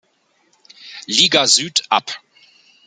Liga 1.05 1.45
Süd 1.45 1.83
ab. 1.89 2.09